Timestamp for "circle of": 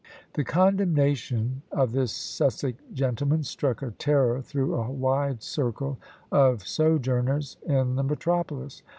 5.43-6.65